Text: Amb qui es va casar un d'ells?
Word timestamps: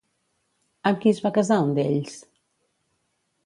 Amb 0.91 1.03
qui 1.03 1.11
es 1.11 1.21
va 1.27 1.33
casar 1.37 1.59
un 1.67 1.77
d'ells? 1.77 2.19